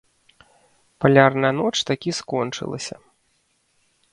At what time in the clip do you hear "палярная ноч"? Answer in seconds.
1.03-1.73